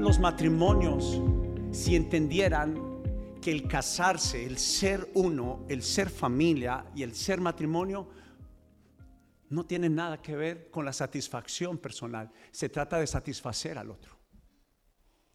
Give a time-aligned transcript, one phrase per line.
[0.00, 1.20] los matrimonios
[1.72, 3.00] si entendieran
[3.40, 8.08] que el casarse, el ser uno, el ser familia y el ser matrimonio
[9.50, 12.30] no tiene nada que ver con la satisfacción personal.
[12.50, 14.16] Se trata de satisfacer al otro.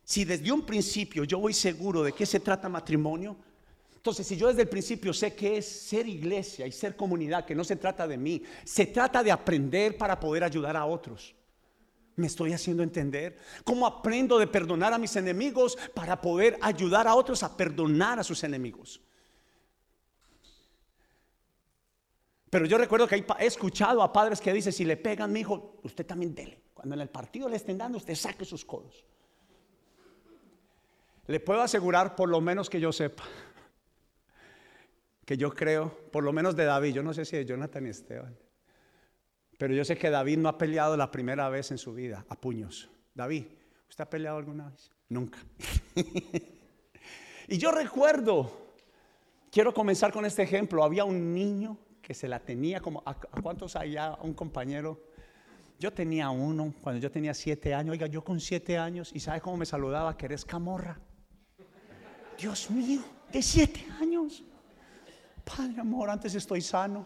[0.04, 3.38] Si desde un principio yo voy seguro de qué se trata matrimonio,
[3.96, 7.56] entonces si yo desde el principio sé que es ser iglesia y ser comunidad, que
[7.56, 11.36] no se trata de mí, se trata de aprender para poder ayudar a otros.
[12.16, 13.38] ¿Me estoy haciendo entender?
[13.64, 18.24] ¿Cómo aprendo de perdonar a mis enemigos para poder ayudar a otros a perdonar a
[18.24, 19.02] sus enemigos?
[22.50, 25.80] Pero yo recuerdo que he escuchado a padres que dicen, si le pegan, mi hijo,
[25.84, 26.62] usted también dele.
[26.74, 29.04] Cuando en el partido le estén dando, usted saque sus codos.
[31.28, 33.24] Le puedo asegurar, por lo menos que yo sepa,
[35.26, 37.90] que yo creo, por lo menos de David, yo no sé si de Jonathan y
[37.90, 38.38] Esteban,
[39.58, 42.36] pero yo sé que David no ha peleado la primera vez en su vida a
[42.36, 42.90] puños.
[43.14, 43.46] David,
[43.90, 44.92] ¿usted ha peleado alguna vez?
[45.10, 45.40] Nunca.
[47.48, 48.74] y yo recuerdo,
[49.52, 53.78] quiero comenzar con este ejemplo, había un niño que se la tenía como, ¿a, cuántos
[53.90, 54.18] ya?
[54.22, 55.02] Un compañero.
[55.80, 59.42] Yo tenía uno cuando yo tenía siete años, oiga, yo con siete años, y ¿sabe
[59.42, 60.16] cómo me saludaba?
[60.16, 61.00] Que eres camorra.
[62.38, 63.02] Dios mío,
[63.32, 64.44] de siete años.
[65.44, 67.06] Padre amor, antes estoy sano.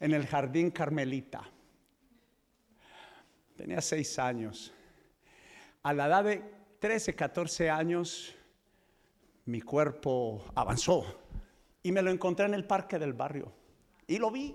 [0.00, 1.42] En el jardín Carmelita.
[3.56, 4.72] Tenía seis años.
[5.82, 6.42] A la edad de
[6.78, 8.34] 13, 14 años,
[9.46, 11.04] mi cuerpo avanzó
[11.82, 13.52] y me lo encontré en el parque del barrio.
[14.06, 14.54] Y lo vi.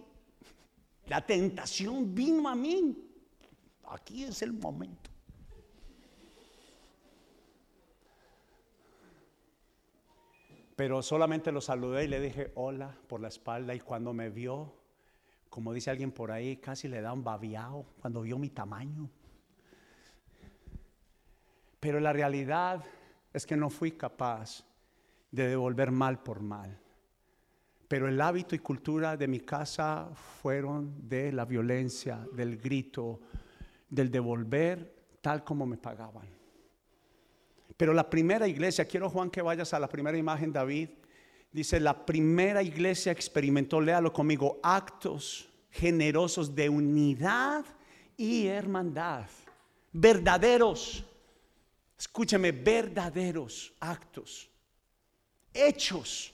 [1.08, 3.10] La tentación vino a mí.
[3.88, 5.10] Aquí es el momento.
[10.76, 14.81] Pero solamente lo saludé y le dije hola por la espalda y cuando me vio
[15.52, 19.10] como dice alguien por ahí, casi le da un babiao cuando vio mi tamaño.
[21.78, 22.82] Pero la realidad
[23.34, 24.66] es que no fui capaz
[25.30, 26.80] de devolver mal por mal.
[27.90, 30.10] Pero el hábito y cultura de mi casa
[30.42, 33.20] fueron de la violencia, del grito,
[33.90, 36.30] del devolver tal como me pagaban.
[37.76, 40.92] Pero la primera iglesia, quiero Juan que vayas a la primera imagen, David,
[41.52, 47.66] Dice, la primera iglesia experimentó, léalo conmigo, actos generosos de unidad
[48.16, 49.26] y hermandad.
[49.92, 51.04] Verdaderos,
[52.00, 54.50] escúchame, verdaderos actos,
[55.54, 56.34] hechos,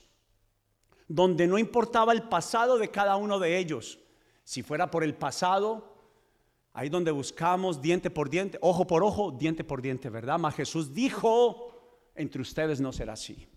[1.08, 3.98] donde no importaba el pasado de cada uno de ellos.
[4.44, 5.96] Si fuera por el pasado,
[6.72, 10.38] ahí donde buscamos diente por diente, ojo por ojo, diente por diente, ¿verdad?
[10.38, 11.72] Mas Jesús dijo,
[12.14, 13.48] entre ustedes no será así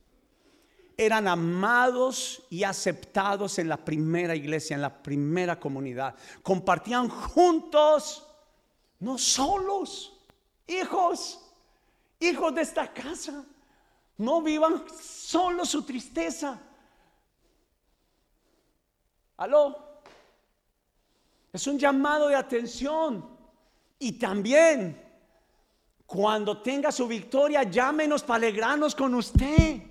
[1.01, 6.13] eran amados y aceptados en la primera iglesia, en la primera comunidad.
[6.43, 8.27] Compartían juntos,
[8.99, 10.13] no solos,
[10.67, 11.43] hijos,
[12.19, 13.43] hijos de esta casa.
[14.19, 16.61] No vivan solo su tristeza.
[19.37, 20.03] Aló.
[21.51, 23.27] Es un llamado de atención.
[23.97, 25.01] Y también,
[26.05, 29.90] cuando tenga su victoria, llámenos para alegrarnos con usted.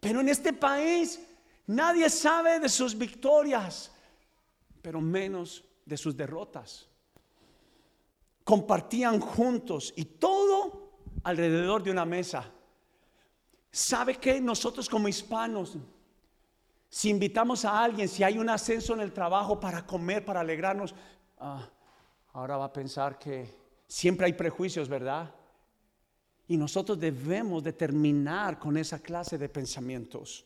[0.00, 1.20] Pero en este país
[1.66, 3.92] nadie sabe de sus victorias,
[4.82, 6.88] pero menos de sus derrotas.
[8.44, 10.90] Compartían juntos y todo
[11.22, 12.50] alrededor de una mesa.
[13.70, 15.76] ¿Sabe que nosotros como hispanos,
[16.88, 20.94] si invitamos a alguien, si hay un ascenso en el trabajo para comer, para alegrarnos,
[21.38, 21.68] ah,
[22.32, 23.54] ahora va a pensar que
[23.86, 25.32] siempre hay prejuicios, ¿verdad?
[26.50, 30.44] Y nosotros debemos de terminar con esa clase de pensamientos.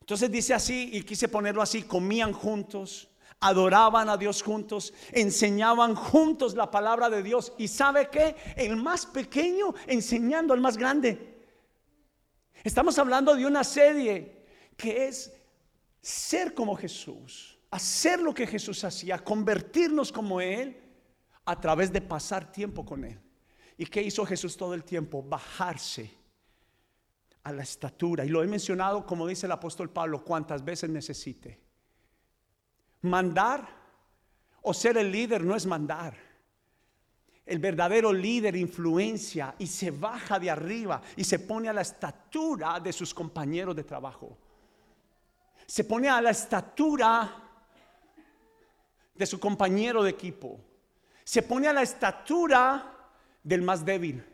[0.00, 3.06] Entonces dice así, y quise ponerlo así, comían juntos,
[3.38, 7.52] adoraban a Dios juntos, enseñaban juntos la palabra de Dios.
[7.58, 8.34] ¿Y sabe qué?
[8.56, 11.38] El más pequeño enseñando al más grande.
[12.64, 15.34] Estamos hablando de una serie que es
[16.00, 20.80] ser como Jesús, hacer lo que Jesús hacía, convertirnos como Él
[21.44, 23.20] a través de pasar tiempo con Él.
[23.80, 25.22] ¿Y qué hizo Jesús todo el tiempo?
[25.22, 26.10] Bajarse
[27.44, 28.26] a la estatura.
[28.26, 31.58] Y lo he mencionado, como dice el apóstol Pablo, cuantas veces necesite.
[33.00, 33.66] Mandar
[34.60, 36.14] o ser el líder no es mandar.
[37.46, 42.78] El verdadero líder influencia y se baja de arriba y se pone a la estatura
[42.80, 44.36] de sus compañeros de trabajo.
[45.64, 47.34] Se pone a la estatura
[49.14, 50.60] de su compañero de equipo.
[51.24, 52.98] Se pone a la estatura
[53.42, 54.24] del más débil.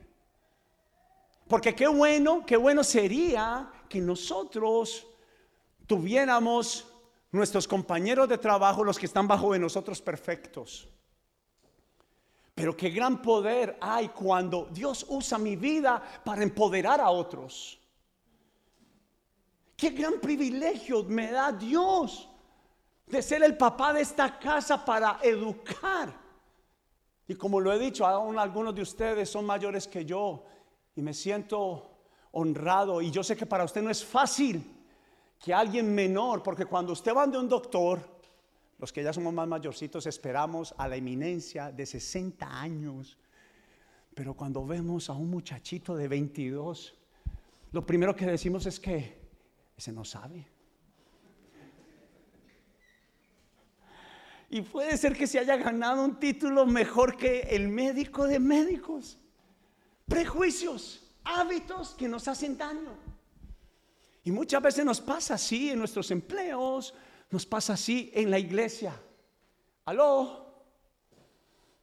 [1.49, 5.06] Porque qué bueno, qué bueno sería que nosotros
[5.87, 6.87] tuviéramos
[7.31, 10.88] nuestros compañeros de trabajo, los que están bajo de nosotros perfectos.
[12.55, 17.79] Pero qué gran poder hay cuando Dios usa mi vida para empoderar a otros.
[19.76, 22.29] Qué gran privilegio me da Dios
[23.06, 26.25] de ser el papá de esta casa para educar.
[27.28, 30.44] Y como lo he dicho, aún algunos de ustedes son mayores que yo
[30.94, 31.90] y me siento
[32.32, 34.62] honrado y yo sé que para usted no es fácil
[35.43, 38.00] que alguien menor, porque cuando usted va de un doctor,
[38.78, 43.19] los que ya somos más mayorcitos esperamos a la eminencia de 60 años,
[44.14, 46.94] pero cuando vemos a un muchachito de 22,
[47.73, 49.19] lo primero que decimos es que
[49.76, 50.46] ese no sabe.
[54.49, 59.19] Y puede ser que se haya ganado un título mejor que el médico de médicos.
[60.07, 62.97] Prejuicios, hábitos que nos hacen daño.
[64.23, 66.95] Y muchas veces nos pasa así en nuestros empleos,
[67.31, 69.01] nos pasa así en la iglesia.
[69.85, 70.45] Aló.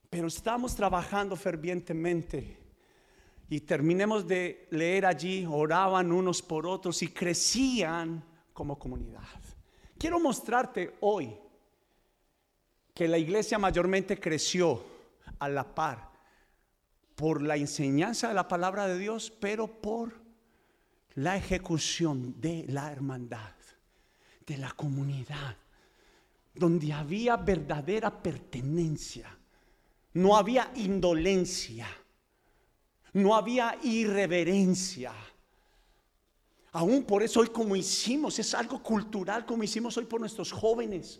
[0.10, 2.58] Pero estamos trabajando fervientemente.
[3.50, 8.24] Y terminemos de leer allí, oraban unos por otros y crecían
[8.54, 9.22] como comunidad.
[9.98, 11.34] Quiero mostrarte hoy
[12.94, 14.86] que la iglesia mayormente creció
[15.40, 16.12] a la par
[17.16, 20.14] por la enseñanza de la palabra de Dios, pero por
[21.16, 23.54] la ejecución de la hermandad,
[24.46, 25.58] de la comunidad,
[26.56, 29.38] donde había verdadera pertenencia,
[30.14, 31.88] no había indolencia,
[33.14, 35.14] no había irreverencia.
[36.72, 41.20] Aún por eso hoy como hicimos, es algo cultural como hicimos hoy por nuestros jóvenes.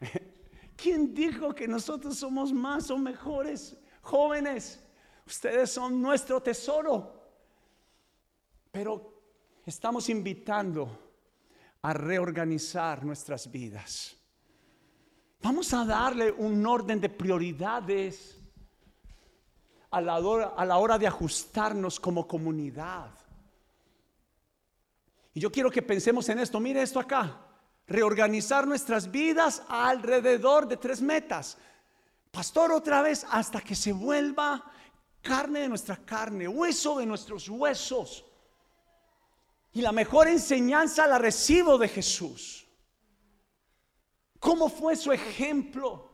[0.76, 4.80] ¿Quién dijo que nosotros somos más o mejores jóvenes?
[5.26, 7.22] Ustedes son nuestro tesoro.
[8.70, 9.22] Pero
[9.64, 11.12] estamos invitando
[11.82, 14.16] a reorganizar nuestras vidas.
[15.42, 18.40] Vamos a darle un orden de prioridades
[19.90, 23.10] a la, hora, a la hora de ajustarnos como comunidad.
[25.34, 26.58] Y yo quiero que pensemos en esto.
[26.58, 27.53] Mire esto acá
[27.86, 31.58] reorganizar nuestras vidas alrededor de tres metas.
[32.30, 34.64] Pastor, otra vez, hasta que se vuelva
[35.22, 38.24] carne de nuestra carne, hueso de nuestros huesos.
[39.72, 42.66] Y la mejor enseñanza la recibo de Jesús.
[44.38, 46.10] ¿Cómo fue su ejemplo?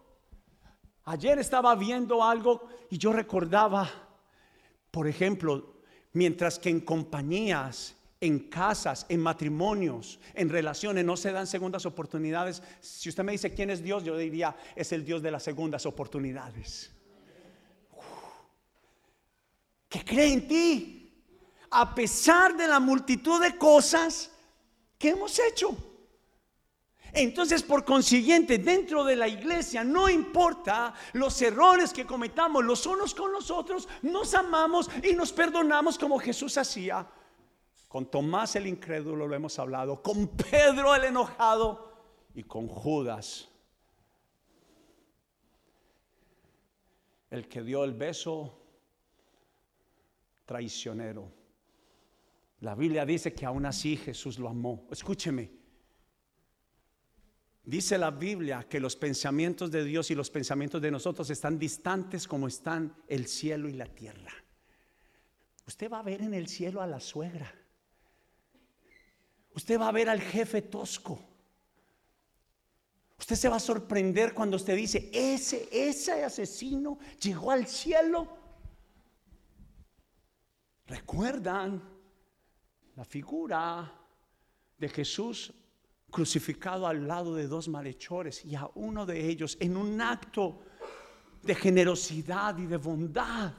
[1.05, 3.91] Ayer estaba viendo algo y yo recordaba,
[4.91, 5.83] por ejemplo,
[6.13, 12.63] mientras que en compañías en casas, en matrimonios, en relaciones, no se dan segundas oportunidades.
[12.81, 15.87] Si usted me dice quién es Dios, yo diría, es el Dios de las segundas
[15.87, 16.91] oportunidades.
[19.89, 21.25] Que cree en ti,
[21.71, 24.31] a pesar de la multitud de cosas
[24.99, 25.75] que hemos hecho.
[27.13, 33.15] Entonces, por consiguiente, dentro de la iglesia, no importa los errores que cometamos los unos
[33.15, 37.09] con los otros, nos amamos y nos perdonamos como Jesús hacía.
[37.91, 41.93] Con Tomás el incrédulo lo hemos hablado, con Pedro el enojado
[42.33, 43.49] y con Judas,
[47.31, 48.57] el que dio el beso
[50.45, 51.33] traicionero.
[52.61, 54.87] La Biblia dice que aún así Jesús lo amó.
[54.93, 55.51] Escúcheme.
[57.65, 62.29] Dice la Biblia que los pensamientos de Dios y los pensamientos de nosotros están distantes
[62.29, 64.33] como están el cielo y la tierra.
[65.67, 67.53] Usted va a ver en el cielo a la suegra.
[69.71, 71.17] Usted va a ver al jefe tosco.
[73.17, 78.27] Usted se va a sorprender cuando usted dice, ese, ese asesino llegó al cielo.
[80.89, 81.81] ¿Recuerdan
[82.97, 83.95] la figura
[84.77, 85.55] de Jesús
[86.11, 90.65] crucificado al lado de dos malhechores y a uno de ellos en un acto
[91.45, 93.53] de generosidad y de bondad?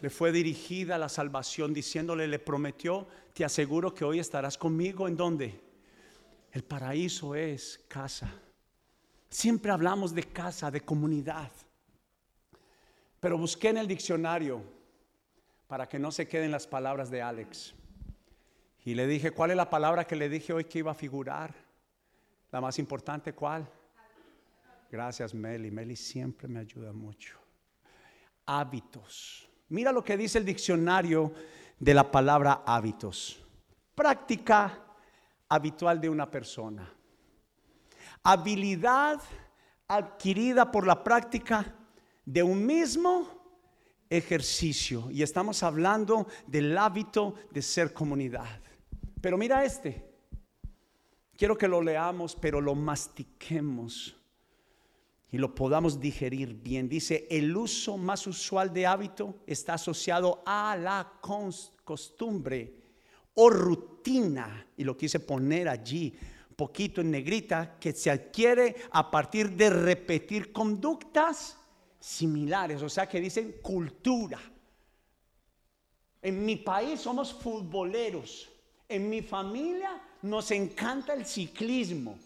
[0.00, 5.16] Le fue dirigida la salvación diciéndole, le prometió, te aseguro que hoy estarás conmigo en
[5.16, 5.60] donde?
[6.52, 8.32] El paraíso es casa.
[9.28, 11.50] Siempre hablamos de casa, de comunidad.
[13.20, 14.62] Pero busqué en el diccionario
[15.66, 17.74] para que no se queden las palabras de Alex.
[18.84, 21.54] Y le dije, ¿cuál es la palabra que le dije hoy que iba a figurar?
[22.50, 23.68] La más importante, ¿cuál?
[24.90, 25.70] Gracias, Meli.
[25.70, 27.38] Meli siempre me ayuda mucho.
[28.46, 29.47] Hábitos.
[29.70, 31.32] Mira lo que dice el diccionario
[31.78, 33.44] de la palabra hábitos.
[33.94, 34.82] Práctica
[35.48, 36.90] habitual de una persona.
[38.22, 39.20] Habilidad
[39.86, 41.74] adquirida por la práctica
[42.24, 43.28] de un mismo
[44.08, 45.10] ejercicio.
[45.10, 48.60] Y estamos hablando del hábito de ser comunidad.
[49.20, 50.08] Pero mira este.
[51.36, 54.17] Quiero que lo leamos, pero lo mastiquemos
[55.30, 56.88] y lo podamos digerir bien.
[56.88, 61.20] Dice, el uso más usual de hábito está asociado a la
[61.84, 62.74] costumbre
[63.34, 66.12] o rutina, y lo quise poner allí,
[66.56, 71.56] poquito en negrita, que se adquiere a partir de repetir conductas
[72.00, 74.40] similares, o sea que dicen cultura.
[76.20, 78.48] En mi país somos futboleros,
[78.88, 82.18] en mi familia nos encanta el ciclismo.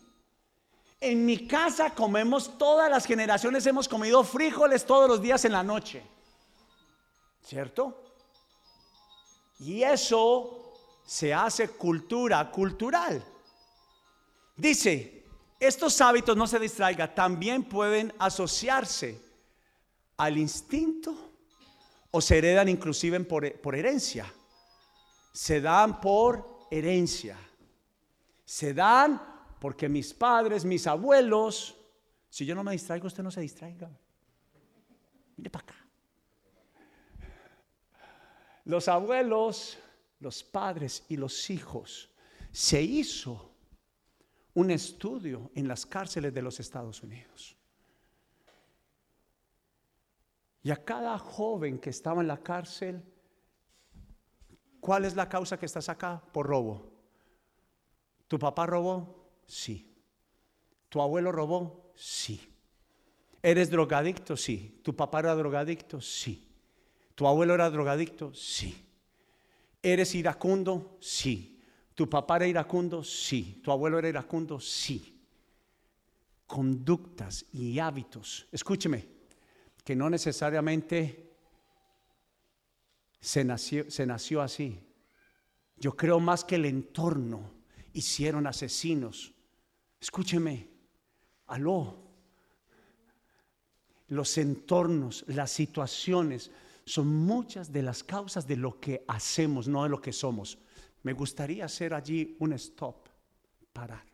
[1.05, 5.65] En mi casa comemos, todas las generaciones hemos comido frijoles todos los días en la
[5.65, 6.01] noche.
[7.45, 8.05] ¿Cierto?
[9.59, 13.21] Y eso se hace cultura cultural.
[14.57, 15.25] Dice,
[15.59, 19.21] estos hábitos no se distraiga, también pueden asociarse
[20.19, 21.33] al instinto
[22.13, 24.33] o se heredan inclusive por, por herencia.
[25.33, 27.37] Se dan por herencia.
[28.45, 29.32] Se dan
[29.63, 31.77] porque mis padres, mis abuelos,
[32.29, 33.89] si yo no me distraigo, usted no se distraiga.
[35.37, 35.77] Mire para acá.
[38.65, 39.79] Los abuelos,
[40.19, 42.11] los padres y los hijos,
[42.51, 43.55] se hizo
[44.55, 47.57] un estudio en las cárceles de los Estados Unidos.
[50.65, 53.01] Y a cada joven que estaba en la cárcel,
[54.81, 56.21] ¿cuál es la causa que estás acá?
[56.33, 56.91] Por robo.
[58.27, 59.22] ¿Tu papá robó?
[59.47, 59.93] Sí.
[60.89, 61.93] ¿Tu abuelo robó?
[61.95, 62.41] Sí.
[63.43, 64.37] ¿Eres drogadicto?
[64.37, 64.81] Sí.
[64.83, 66.01] ¿Tu papá era drogadicto?
[66.01, 66.49] Sí.
[67.15, 68.35] ¿Tu abuelo era drogadicto?
[68.35, 68.87] Sí.
[69.83, 70.99] ¿Eres iracundo?
[71.01, 71.61] Sí.
[71.95, 73.03] ¿Tu papá era iracundo?
[73.03, 73.61] Sí.
[73.63, 74.61] ¿Tu abuelo era iracundo?
[74.61, 75.19] Sí.
[76.47, 78.47] Conductas y hábitos.
[78.53, 79.09] Escúcheme,
[79.85, 81.33] que no necesariamente
[83.21, 84.81] se nació, se nació así.
[85.77, 87.51] Yo creo más que el entorno
[87.93, 89.32] hicieron asesinos.
[90.03, 90.69] Escúcheme,
[91.47, 91.97] aló.
[94.09, 96.51] Los entornos, las situaciones
[96.85, 100.59] son muchas de las causas de lo que hacemos, no de lo que somos.
[101.05, 103.09] Me gustaría hacer allí un stop,
[103.73, 104.05] parar.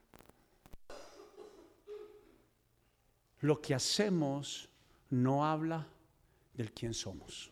[3.41, 4.69] Lo que hacemos
[5.09, 5.89] no habla
[6.53, 7.51] del quién somos.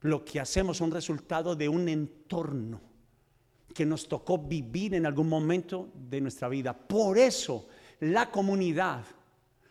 [0.00, 2.85] Lo que hacemos es un resultado de un entorno
[3.76, 6.72] que nos tocó vivir en algún momento de nuestra vida.
[6.72, 7.68] Por eso
[8.00, 9.04] la comunidad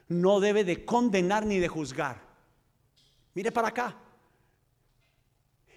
[0.10, 2.22] no debe de condenar ni de juzgar.
[3.34, 3.98] Mire para acá.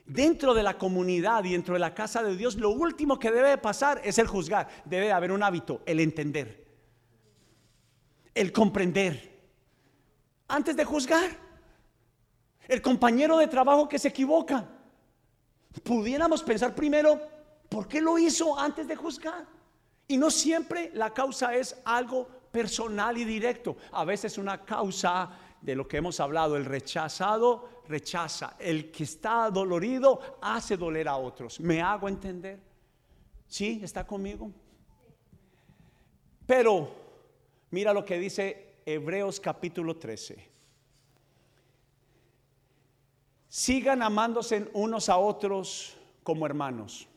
[0.04, 3.56] Dentro de la comunidad y dentro de la casa de Dios, lo último que debe
[3.56, 4.68] pasar es el juzgar.
[4.84, 6.66] Debe haber un hábito, el entender,
[8.34, 9.38] el comprender.
[10.48, 11.30] Antes de juzgar,
[12.68, 14.68] el compañero de trabajo que se equivoca,
[15.82, 17.37] pudiéramos pensar primero,
[17.68, 19.46] ¿por qué lo hizo antes de juzgar?
[20.06, 25.74] Y no siempre la causa es algo personal y directo, a veces una causa de
[25.74, 31.60] lo que hemos hablado, el rechazado rechaza, el que está dolorido hace doler a otros.
[31.60, 32.60] ¿Me hago entender?
[33.46, 33.80] ¿Sí?
[33.82, 34.50] ¿Está conmigo?
[36.46, 36.88] Pero
[37.70, 40.48] mira lo que dice Hebreos capítulo 13.
[43.48, 47.08] Sigan amándose unos a otros como hermanos.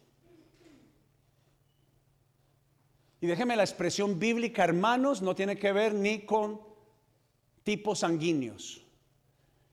[3.22, 6.60] Y déjeme la expresión bíblica, hermanos, no tiene que ver ni con
[7.64, 8.84] tipos sanguíneos.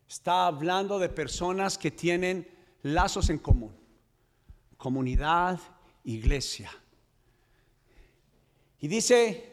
[0.06, 2.46] Está hablando de personas que tienen
[2.82, 3.74] lazos en común.
[4.76, 5.58] Comunidad,
[6.04, 6.70] iglesia.
[8.80, 9.48] Y dice,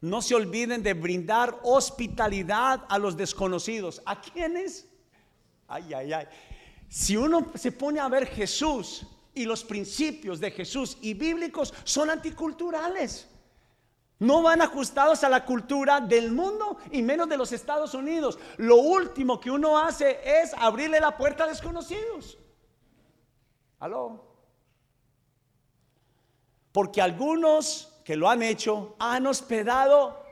[0.00, 4.00] no se olviden de brindar hospitalidad a los desconocidos.
[4.06, 4.86] ¿A quiénes?
[5.66, 6.26] Ay, ay, ay.
[6.88, 9.04] Si uno se pone a ver Jesús
[9.34, 13.26] y los principios de Jesús y bíblicos son anticulturales.
[14.20, 18.38] No van ajustados a la cultura del mundo y menos de los Estados Unidos.
[18.58, 22.36] Lo último que uno hace es abrirle la puerta a desconocidos.
[23.78, 24.22] ¿Aló?
[26.70, 30.22] Porque algunos que lo han hecho han hospedado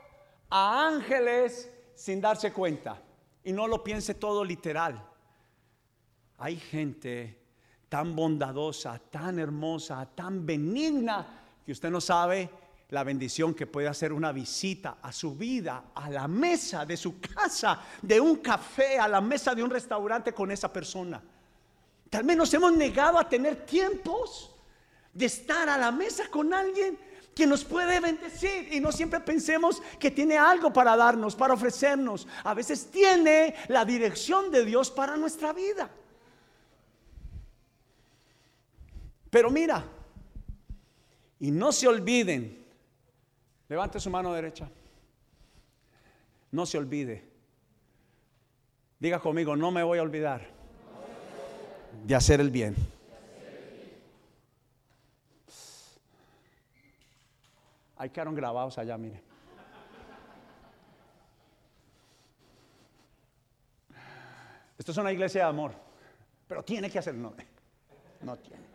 [0.51, 3.01] a ángeles sin darse cuenta.
[3.43, 5.03] Y no lo piense todo literal.
[6.37, 7.41] Hay gente
[7.89, 11.25] tan bondadosa, tan hermosa, tan benigna,
[11.65, 12.49] que usted no sabe
[12.89, 17.19] la bendición que puede hacer una visita a su vida, a la mesa de su
[17.19, 21.21] casa, de un café, a la mesa de un restaurante con esa persona.
[22.09, 24.55] Tal vez nos hemos negado a tener tiempos
[25.13, 26.97] de estar a la mesa con alguien
[27.35, 32.27] que nos puede bendecir y no siempre pensemos que tiene algo para darnos, para ofrecernos.
[32.43, 35.91] A veces tiene la dirección de Dios para nuestra vida.
[39.29, 39.85] Pero mira,
[41.39, 42.58] y no se olviden
[43.69, 44.67] Levante su mano derecha.
[46.51, 47.23] No se olvide.
[48.99, 50.41] Diga conmigo, no me voy a olvidar
[52.03, 52.75] de hacer el bien.
[57.95, 59.21] Ahí quedaron grabados allá, mire.
[64.77, 65.73] Esto es una iglesia de amor,
[66.47, 67.21] pero tiene que hacerlo.
[67.21, 67.35] No,
[68.21, 68.68] no tiene.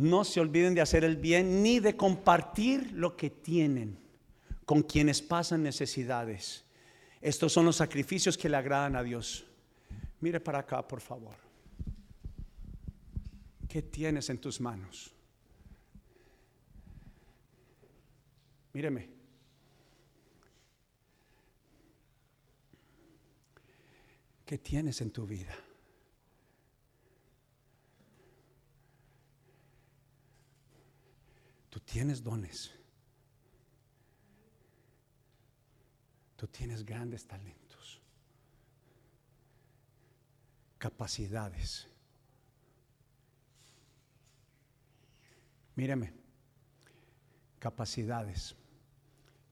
[0.00, 3.98] No se olviden de hacer el bien ni de compartir lo que tienen
[4.64, 6.64] con quienes pasan necesidades.
[7.20, 9.44] Estos son los sacrificios que le agradan a Dios.
[10.20, 11.36] Mire para acá, por favor.
[13.68, 15.12] ¿Qué tienes en tus manos?
[18.72, 19.06] Míreme.
[24.46, 25.54] ¿Qué tienes en tu vida?
[31.70, 32.72] Tú tienes dones.
[36.36, 38.00] Tú tienes grandes talentos,
[40.78, 41.86] capacidades.
[45.76, 46.14] Míreme,
[47.58, 48.56] capacidades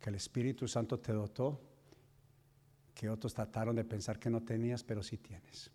[0.01, 1.61] que el Espíritu Santo te dotó,
[2.95, 5.71] que otros trataron de pensar que no tenías, pero sí tienes.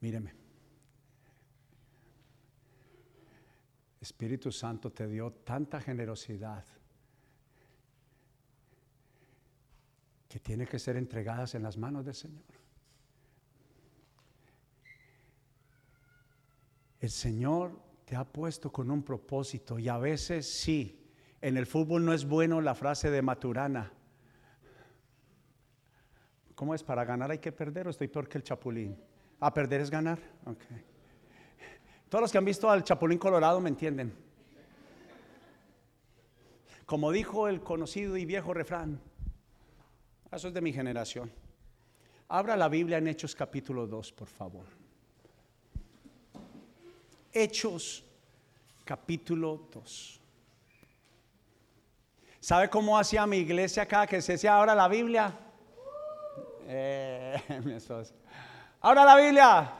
[0.00, 0.41] Míreme.
[4.02, 6.64] Espíritu Santo te dio tanta generosidad
[10.28, 12.42] que tiene que ser entregadas en las manos del Señor.
[16.98, 21.08] El Señor te ha puesto con un propósito y a veces sí,
[21.40, 23.92] en el fútbol no es bueno la frase de Maturana.
[26.56, 26.82] ¿Cómo es?
[26.82, 28.96] Para ganar hay que perder o estoy peor que el chapulín.
[29.38, 30.18] A ah, perder es ganar.
[30.44, 30.91] Okay.
[32.12, 34.12] Todos los que han visto al Chapulín Colorado me entienden.
[36.84, 39.00] Como dijo el conocido y viejo refrán,
[40.30, 41.32] eso es de mi generación.
[42.28, 44.66] Abra la Biblia en Hechos capítulo 2, por favor.
[47.32, 48.04] Hechos
[48.84, 50.20] capítulo 2.
[52.40, 55.32] ¿Sabe cómo hacía mi iglesia cada que se decía ahora la Biblia?
[56.66, 57.42] Eh,
[58.82, 59.72] ahora la Biblia.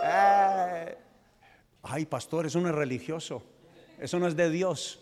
[0.00, 0.98] Eh,
[1.84, 3.42] Ay, pastor, eso no es religioso.
[3.98, 5.00] Eso no es de Dios.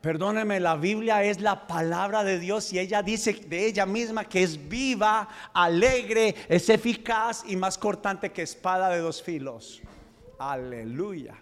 [0.00, 4.42] Perdóneme, la Biblia es la palabra de Dios y ella dice de ella misma que
[4.42, 9.80] es viva, alegre, es eficaz y más cortante que espada de dos filos.
[10.38, 11.40] Aleluya.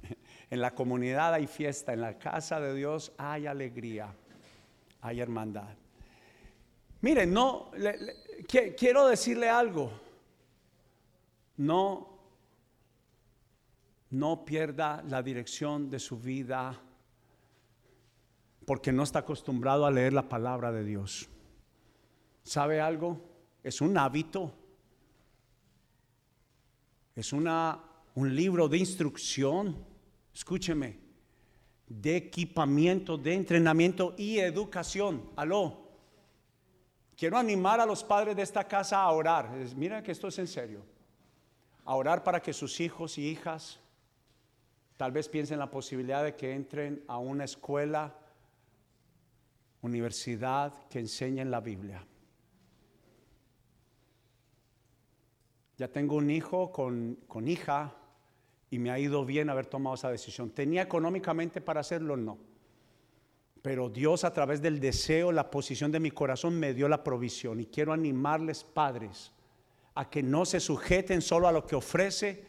[0.50, 4.14] En la comunidad hay fiesta, en la casa de Dios hay alegría,
[5.00, 5.74] hay hermandad.
[7.00, 7.72] Miren, no,
[8.76, 10.03] quiero decirle algo
[11.56, 12.18] no,
[14.10, 16.80] no pierda la dirección de su vida
[18.66, 21.28] porque no está acostumbrado a leer la palabra de Dios.
[22.42, 23.20] ¿Sabe algo?
[23.62, 24.52] Es un hábito.
[27.14, 27.78] Es una,
[28.14, 29.84] un libro de instrucción.
[30.32, 30.98] Escúcheme.
[31.86, 35.30] De equipamiento, de entrenamiento y educación.
[35.36, 35.82] Aló.
[37.16, 39.50] Quiero animar a los padres de esta casa a orar.
[39.76, 40.93] Mira que esto es en serio
[41.84, 43.80] a orar para que sus hijos y hijas
[44.96, 48.14] tal vez piensen la posibilidad de que entren a una escuela,
[49.82, 52.06] universidad que enseñen la Biblia.
[55.76, 57.92] Ya tengo un hijo con, con hija
[58.70, 60.50] y me ha ido bien haber tomado esa decisión.
[60.50, 62.16] ¿Tenía económicamente para hacerlo?
[62.16, 62.38] No.
[63.60, 67.60] Pero Dios a través del deseo, la posición de mi corazón me dio la provisión.
[67.60, 69.33] Y quiero animarles, padres,
[69.94, 72.44] a que no se sujeten solo a lo que ofrece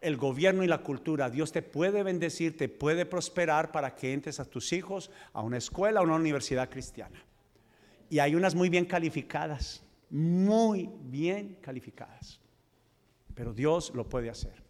[0.00, 1.30] el gobierno y la cultura.
[1.30, 5.56] Dios te puede bendecir, te puede prosperar para que entres a tus hijos a una
[5.56, 7.24] escuela, a una universidad cristiana.
[8.10, 12.38] Y hay unas muy bien calificadas, muy bien calificadas.
[13.34, 14.62] Pero Dios lo puede hacer.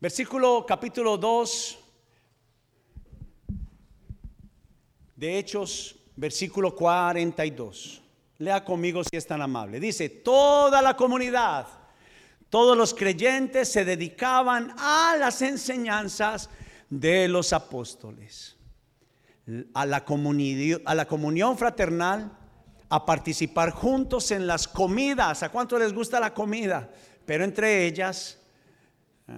[0.00, 1.78] Versículo capítulo 2
[5.16, 8.03] de Hechos, versículo 42.
[8.38, 9.78] Lea conmigo si es tan amable.
[9.78, 11.66] Dice, toda la comunidad,
[12.50, 16.50] todos los creyentes se dedicaban a las enseñanzas
[16.90, 18.56] de los apóstoles,
[19.72, 20.04] a la,
[20.84, 22.38] a la comunión fraternal,
[22.88, 25.42] a participar juntos en las comidas.
[25.42, 26.90] ¿A cuánto les gusta la comida?
[27.24, 28.38] Pero entre ellas,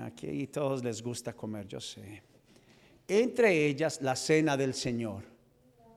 [0.04, 2.22] aquí todos les gusta comer, yo sé.
[3.09, 5.24] Entre ellas la cena del Señor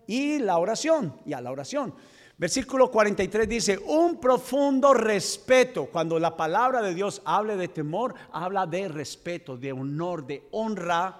[0.05, 1.95] y la oración, y a la oración.
[2.39, 5.87] Versículo 43 dice, un profundo respeto.
[5.87, 11.19] Cuando la palabra de Dios habla de temor, habla de respeto, de honor, de honra.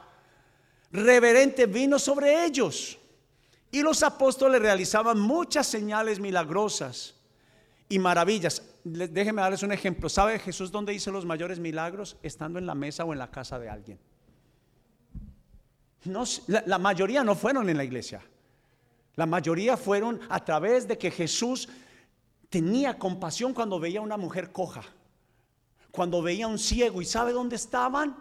[0.93, 2.97] Reverente vino sobre ellos.
[3.69, 7.15] Y los apóstoles realizaban muchas señales milagrosas
[7.89, 8.63] y maravillas.
[8.86, 10.08] Déjenme darles un ejemplo.
[10.08, 12.15] ¿Sabe Jesús dónde hizo los mayores milagros?
[12.23, 13.99] Estando en la mesa o en la casa de alguien.
[16.47, 18.21] La mayoría no fueron en la iglesia.
[19.19, 21.67] La mayoría fueron a través de que Jesús
[22.49, 24.82] tenía compasión cuando veía a una mujer coja,
[25.91, 27.01] cuando veía a un ciego.
[27.01, 28.15] ¿Y sabe dónde estaban?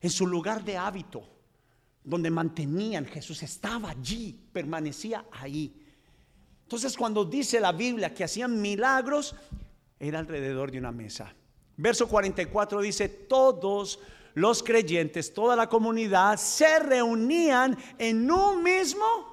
[0.00, 1.22] En su lugar de hábito,
[2.02, 3.06] donde mantenían.
[3.06, 5.72] Jesús estaba allí, permanecía ahí.
[6.64, 9.36] Entonces cuando dice la Biblia que hacían milagros,
[10.00, 11.32] era alrededor de una mesa.
[11.76, 14.00] Verso 44 dice, todos
[14.34, 19.29] los creyentes, toda la comunidad se reunían en un mismo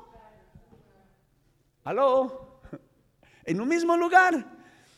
[1.88, 2.60] aló,
[3.45, 4.45] en un mismo lugar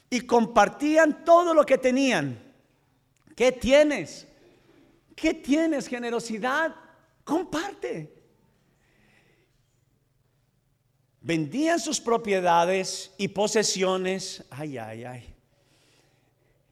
[0.09, 2.41] y compartían todo lo que tenían.
[3.35, 4.27] ¿Qué tienes?
[5.15, 5.87] ¿Qué tienes?
[5.87, 6.75] Generosidad.
[7.23, 8.15] Comparte.
[11.21, 14.43] Vendían sus propiedades y posesiones.
[14.49, 15.35] Ay, ay, ay.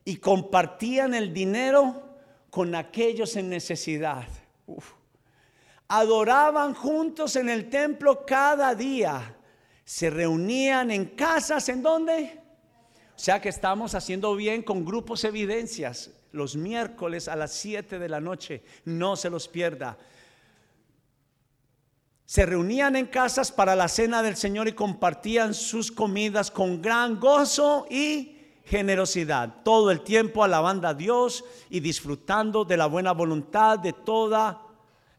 [0.03, 2.17] Y compartían el dinero
[2.49, 4.27] con aquellos en necesidad.
[5.87, 9.36] Adoraban juntos en el templo cada día
[9.87, 12.37] se reunían en casas, ¿en dónde?
[13.15, 18.09] O sea que estamos haciendo bien con grupos evidencias los miércoles a las 7 de
[18.09, 18.65] la noche.
[18.83, 19.97] No se los pierda.
[22.25, 27.17] Se reunían en casas para la cena del Señor y compartían sus comidas con gran
[27.17, 29.63] gozo y generosidad.
[29.63, 34.66] Todo el tiempo alabando a Dios y disfrutando de la buena voluntad de toda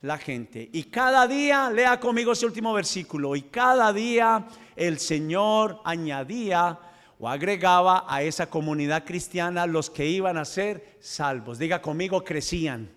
[0.03, 0.69] la gente.
[0.73, 6.79] Y cada día, lea conmigo ese último versículo, y cada día el Señor añadía
[7.19, 11.59] o agregaba a esa comunidad cristiana los que iban a ser salvos.
[11.59, 12.97] Diga conmigo, crecían.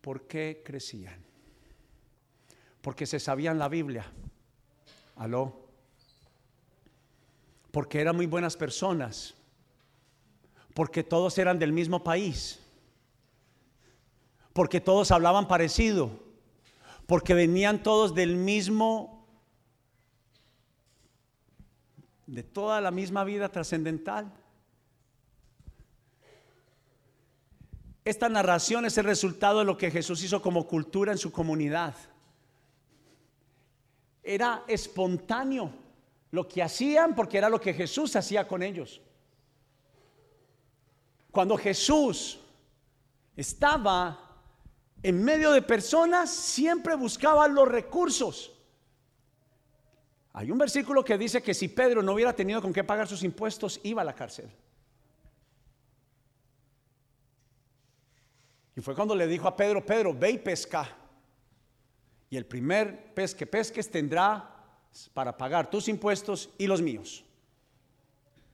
[0.00, 1.20] ¿Por qué crecían?
[2.80, 4.04] Porque se sabían la Biblia.
[5.16, 5.68] Aló.
[7.70, 9.34] Porque eran muy buenas personas
[10.74, 12.60] porque todos eran del mismo país,
[14.52, 16.10] porque todos hablaban parecido,
[17.06, 19.26] porque venían todos del mismo,
[22.26, 24.32] de toda la misma vida trascendental.
[28.04, 31.94] Esta narración es el resultado de lo que Jesús hizo como cultura en su comunidad.
[34.24, 35.72] Era espontáneo
[36.30, 39.00] lo que hacían porque era lo que Jesús hacía con ellos.
[41.32, 42.38] Cuando Jesús
[43.34, 44.20] estaba
[45.02, 48.52] en medio de personas, siempre buscaba los recursos.
[50.34, 53.22] Hay un versículo que dice que si Pedro no hubiera tenido con qué pagar sus
[53.22, 54.50] impuestos, iba a la cárcel.
[58.76, 60.86] Y fue cuando le dijo a Pedro, Pedro, ve y pesca.
[62.28, 64.54] Y el primer pez que pesques tendrá
[65.14, 67.24] para pagar tus impuestos y los míos.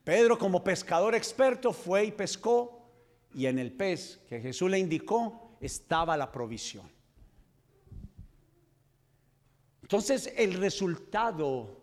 [0.08, 2.80] Pedro como pescador experto fue y pescó
[3.34, 6.90] y en el pez que Jesús le indicó estaba la provisión.
[9.82, 11.82] Entonces el resultado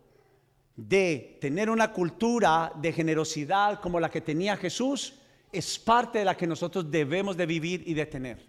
[0.74, 5.14] de tener una cultura de generosidad como la que tenía Jesús
[5.52, 8.44] es parte de la que nosotros debemos de vivir y de tener.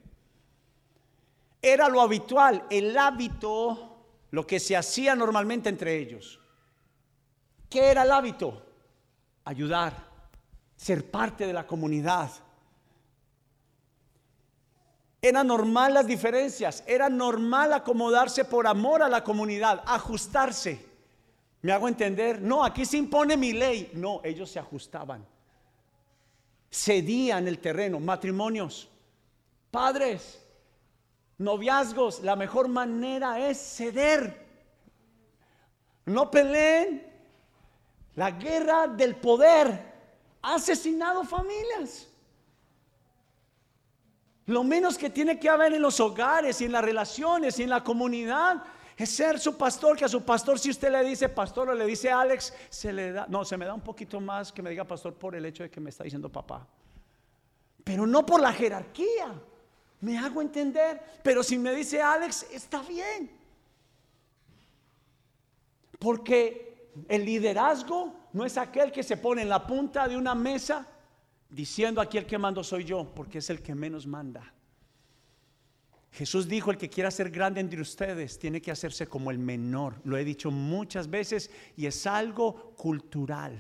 [1.61, 6.39] Era lo habitual, el hábito, lo que se hacía normalmente entre ellos.
[7.69, 8.63] ¿Qué era el hábito?
[9.47, 9.93] Ayudar,
[10.75, 12.29] ser parte de la comunidad.
[15.21, 20.85] Era normal las diferencias, era normal acomodarse por amor a la comunidad, ajustarse.
[21.61, 22.41] ¿Me hago entender?
[22.41, 23.89] No, aquí se impone mi ley.
[23.93, 25.25] No, ellos se ajustaban.
[26.69, 28.89] Cedían el terreno, matrimonios,
[29.71, 30.45] padres,
[31.37, 32.21] noviazgos.
[32.21, 34.45] La mejor manera es ceder.
[36.05, 37.16] No peleen,
[38.17, 39.79] la guerra del poder
[40.41, 42.07] ha asesinado familias.
[44.47, 47.69] Lo menos que tiene que haber en los hogares y en las relaciones y en
[47.69, 48.63] la comunidad
[48.97, 51.85] es ser su pastor, que a su pastor si usted le dice pastor o le
[51.85, 54.83] dice Alex, se le da, no, se me da un poquito más que me diga
[54.83, 56.65] pastor por el hecho de que me está diciendo papá.
[57.83, 59.31] Pero no por la jerarquía.
[60.01, 63.29] Me hago entender, pero si me dice Alex, está bien.
[65.99, 66.66] Porque
[67.07, 70.87] el liderazgo no es aquel que se pone en la punta de una mesa
[71.49, 74.53] diciendo aquí el que mando soy yo, porque es el que menos manda.
[76.11, 79.95] Jesús dijo, el que quiera ser grande entre ustedes tiene que hacerse como el menor.
[80.03, 83.57] Lo he dicho muchas veces y es algo cultural.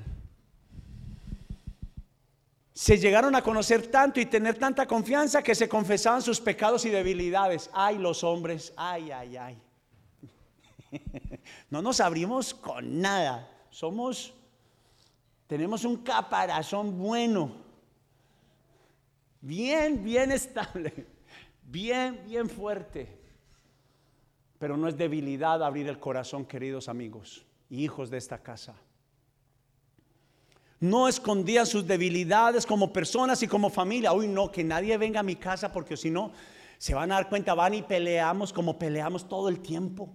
[2.73, 6.89] Se llegaron a conocer tanto y tener tanta confianza que se confesaban sus pecados y
[6.89, 7.69] debilidades.
[7.73, 9.61] Ay, los hombres, ay, ay, ay.
[11.69, 13.49] No nos abrimos con nada.
[13.69, 14.33] Somos,
[15.47, 17.51] tenemos un caparazón bueno.
[19.41, 21.07] Bien, bien estable
[21.67, 23.07] bien, bien fuerte.
[24.59, 28.75] Pero no es debilidad abrir el corazón, queridos amigos y hijos de esta casa.
[30.79, 34.13] No escondían sus debilidades como personas y como familia.
[34.13, 36.31] Uy, no, que nadie venga a mi casa porque si no,
[36.77, 40.09] se van a dar cuenta, van y peleamos como peleamos todo el tiempo.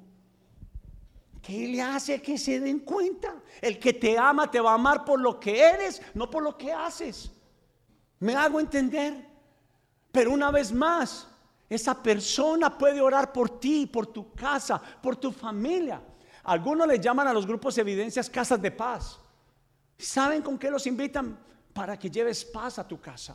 [1.42, 3.34] ¿Qué le hace que se den cuenta?
[3.60, 6.56] El que te ama te va a amar por lo que eres, no por lo
[6.56, 7.32] que haces.
[8.20, 9.26] ¿Me hago entender?
[10.12, 11.26] Pero una vez más,
[11.68, 16.00] esa persona puede orar por ti, por tu casa, por tu familia.
[16.44, 19.18] Algunos le llaman a los grupos evidencias casas de paz.
[19.98, 21.36] ¿Saben con qué los invitan?
[21.72, 23.34] Para que lleves paz a tu casa.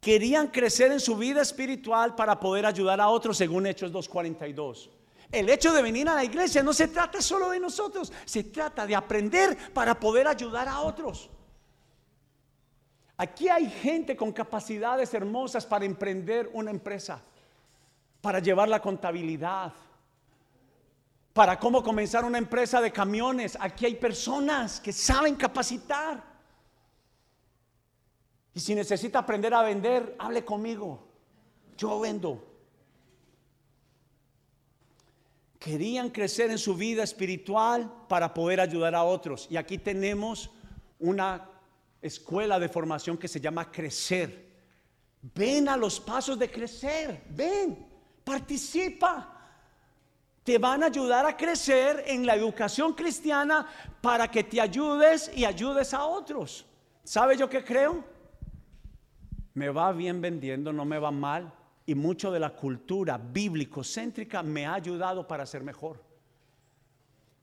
[0.00, 4.97] Querían crecer en su vida espiritual para poder ayudar a otros, según Hechos 2.42.
[5.30, 8.86] El hecho de venir a la iglesia no se trata solo de nosotros, se trata
[8.86, 11.28] de aprender para poder ayudar a otros.
[13.18, 17.20] Aquí hay gente con capacidades hermosas para emprender una empresa,
[18.20, 19.72] para llevar la contabilidad,
[21.34, 23.58] para cómo comenzar una empresa de camiones.
[23.60, 26.22] Aquí hay personas que saben capacitar.
[28.54, 31.06] Y si necesita aprender a vender, hable conmigo.
[31.76, 32.47] Yo vendo.
[35.58, 39.48] Querían crecer en su vida espiritual para poder ayudar a otros.
[39.50, 40.50] Y aquí tenemos
[40.98, 41.48] una
[42.00, 44.48] escuela de formación que se llama Crecer.
[45.20, 47.86] Ven a los pasos de crecer, ven,
[48.22, 49.34] participa.
[50.44, 53.66] Te van a ayudar a crecer en la educación cristiana
[54.00, 56.64] para que te ayudes y ayudes a otros.
[57.02, 58.04] ¿Sabe yo qué creo?
[59.54, 61.52] Me va bien vendiendo, no me va mal.
[61.88, 66.08] Y mucho de la cultura bíblico-céntrica me ha ayudado para ser mejor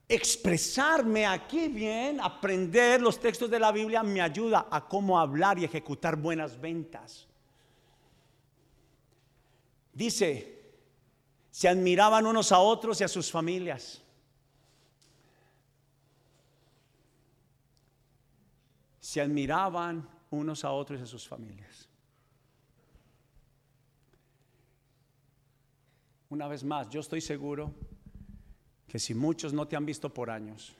[0.08, 5.64] expresarme aquí bien, aprender los textos de la Biblia me ayuda a cómo hablar y
[5.64, 7.26] ejecutar buenas ventas.
[9.92, 10.62] Dice,
[11.50, 14.02] se admiraban unos a otros y a sus familias.
[19.00, 21.88] Se admiraban unos a otros y a sus familias.
[26.28, 27.72] Una vez más, yo estoy seguro
[28.88, 30.74] que si muchos no te han visto por años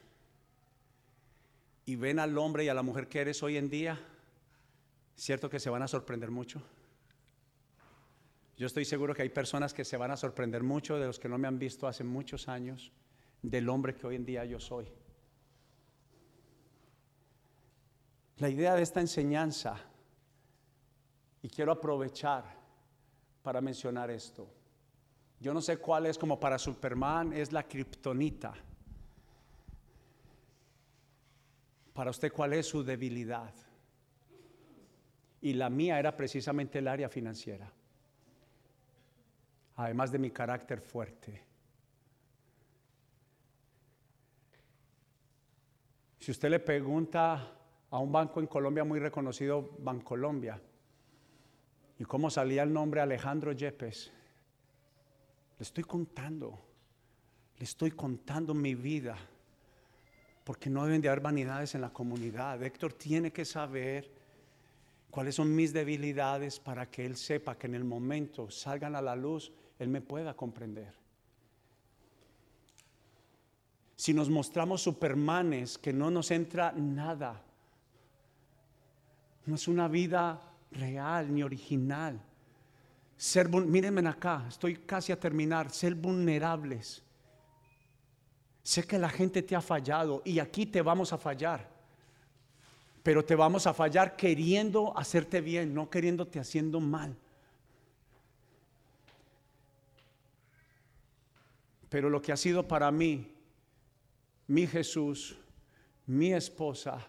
[1.85, 4.01] y ven al hombre y a la mujer que eres hoy en día,
[5.15, 6.61] ¿cierto que se van a sorprender mucho?
[8.57, 11.29] Yo estoy seguro que hay personas que se van a sorprender mucho de los que
[11.29, 12.91] no me han visto hace muchos años,
[13.43, 14.87] del hombre que hoy en día yo soy.
[18.39, 19.79] La idea de esta enseñanza,
[21.43, 22.45] y quiero aprovechar
[23.43, 24.49] para mencionar esto,
[25.41, 28.55] yo no sé cuál es como para Superman, es la kriptonita.
[31.93, 33.53] Para usted, ¿cuál es su debilidad?
[35.41, 37.71] Y la mía era precisamente el área financiera.
[39.77, 41.43] Además de mi carácter fuerte.
[46.19, 47.53] Si usted le pregunta
[47.91, 50.61] a un banco en Colombia muy reconocido, Bancolombia,
[51.99, 54.13] y cómo salía el nombre Alejandro Yepes,
[55.59, 56.59] le estoy contando,
[57.59, 59.17] le estoy contando mi vida,
[60.45, 62.63] porque no deben de haber vanidades en la comunidad.
[62.63, 64.11] Héctor tiene que saber
[65.11, 69.17] cuáles son mis debilidades para que él sepa que en el momento salgan a la
[69.17, 70.95] luz, él me pueda comprender.
[73.97, 77.43] Si nos mostramos supermanes, que no nos entra nada,
[79.47, 80.41] no es una vida
[80.71, 82.21] real ni original.
[83.17, 87.03] Ser, mírenme acá, estoy casi a terminar, ser vulnerables.
[88.63, 91.71] Sé que la gente te ha fallado y aquí te vamos a fallar,
[93.03, 97.17] pero te vamos a fallar queriendo hacerte bien, no queriéndote haciendo mal.
[101.89, 103.33] Pero lo que ha sido para mí,
[104.49, 105.39] mi Jesús,
[106.07, 107.07] mi esposa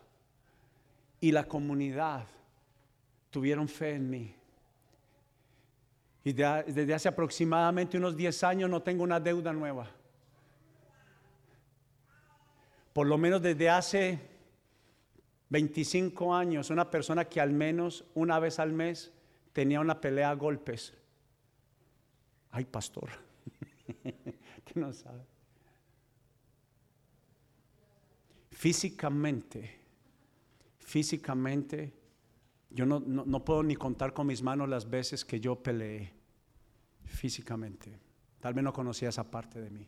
[1.19, 2.25] y la comunidad
[3.29, 4.36] tuvieron fe en mí.
[6.27, 9.89] Y desde hace aproximadamente unos 10 años no tengo una deuda nueva.
[12.91, 14.19] Por lo menos desde hace
[15.47, 19.13] 25 años, una persona que al menos una vez al mes
[19.53, 20.93] tenía una pelea a golpes
[22.51, 23.09] Ay, pastor,
[24.03, 25.23] que no sabe.
[28.51, 29.79] Físicamente,
[30.79, 31.93] físicamente,
[32.69, 36.16] yo no, no, no puedo ni contar con mis manos las veces que yo peleé
[37.07, 37.99] físicamente.
[38.39, 39.87] Tal vez no conocía esa parte de mí.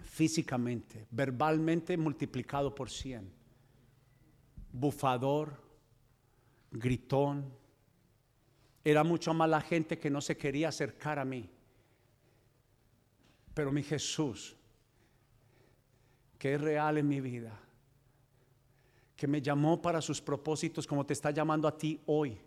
[0.00, 3.30] Físicamente, verbalmente multiplicado por cien.
[4.72, 5.60] Bufador,
[6.70, 7.52] gritón.
[8.84, 11.50] Era mucho más la gente que no se quería acercar a mí.
[13.54, 14.56] Pero mi Jesús,
[16.38, 17.58] que es real en mi vida,
[19.16, 22.40] que me llamó para sus propósitos como te está llamando a ti hoy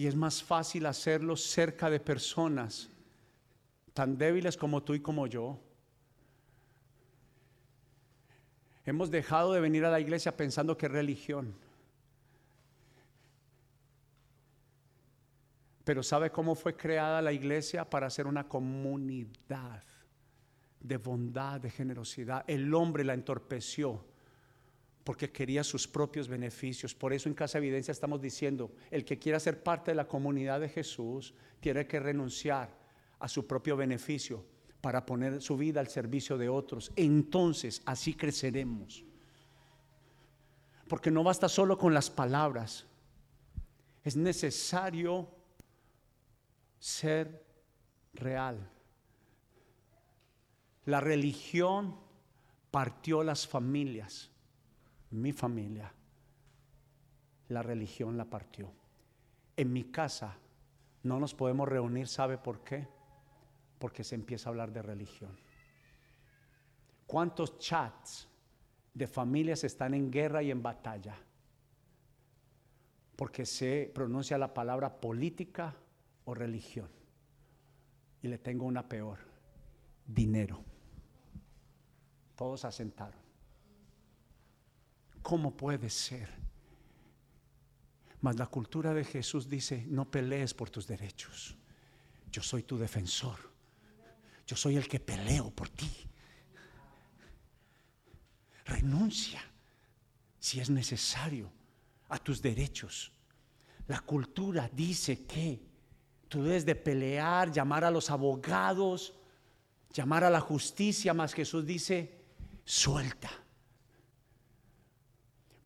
[0.00, 2.88] Y es más fácil hacerlo cerca de personas
[3.92, 5.60] tan débiles como tú y como yo.
[8.86, 11.54] Hemos dejado de venir a la iglesia pensando que es religión.
[15.84, 17.84] Pero ¿sabe cómo fue creada la iglesia?
[17.84, 19.82] Para ser una comunidad
[20.80, 22.42] de bondad, de generosidad.
[22.46, 24.02] El hombre la entorpeció
[25.04, 26.94] porque quería sus propios beneficios.
[26.94, 30.60] Por eso en Casa Evidencia estamos diciendo, el que quiera ser parte de la comunidad
[30.60, 32.76] de Jesús tiene que renunciar
[33.18, 34.44] a su propio beneficio
[34.80, 36.92] para poner su vida al servicio de otros.
[36.96, 39.04] Entonces así creceremos.
[40.88, 42.86] Porque no basta solo con las palabras,
[44.02, 45.28] es necesario
[46.78, 47.44] ser
[48.14, 48.68] real.
[50.86, 51.96] La religión
[52.70, 54.30] partió las familias
[55.10, 55.92] mi familia,
[57.48, 58.72] la religión la partió.
[59.56, 60.36] En mi casa
[61.02, 62.86] no nos podemos reunir, ¿sabe por qué?
[63.78, 65.36] Porque se empieza a hablar de religión.
[67.06, 68.28] ¿Cuántos chats
[68.94, 71.16] de familias están en guerra y en batalla?
[73.16, 75.74] Porque se pronuncia la palabra política
[76.24, 76.88] o religión.
[78.22, 79.18] Y le tengo una peor,
[80.06, 80.62] dinero.
[82.36, 83.29] Todos asentaron.
[85.22, 86.28] ¿Cómo puede ser?
[88.20, 91.56] Mas la cultura de Jesús dice, no pelees por tus derechos.
[92.30, 93.38] Yo soy tu defensor.
[94.46, 95.90] Yo soy el que peleo por ti.
[98.66, 99.42] Renuncia,
[100.38, 101.50] si es necesario,
[102.08, 103.12] a tus derechos.
[103.86, 105.60] La cultura dice que
[106.28, 109.14] tú debes de pelear, llamar a los abogados,
[109.92, 112.20] llamar a la justicia, mas Jesús dice,
[112.64, 113.30] suelta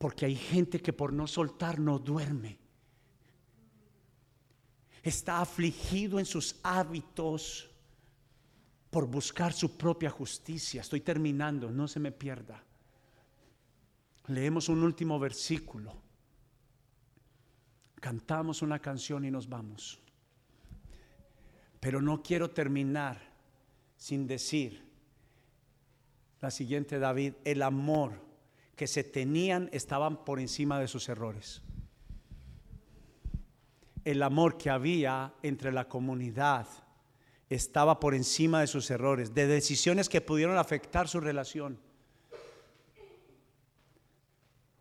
[0.04, 2.58] porque hay gente que por no soltar no duerme.
[5.02, 7.70] Está afligido en sus hábitos
[8.90, 10.82] por buscar su propia justicia.
[10.82, 12.62] Estoy terminando, no se me pierda.
[14.26, 15.96] Leemos un último versículo.
[17.94, 19.98] Cantamos una canción y nos vamos.
[21.80, 23.22] Pero no quiero terminar
[23.96, 24.84] sin decir
[26.42, 28.33] la siguiente, David, el amor
[28.76, 31.62] que se tenían estaban por encima de sus errores.
[34.04, 36.66] El amor que había entre la comunidad
[37.48, 41.78] estaba por encima de sus errores, de decisiones que pudieron afectar su relación.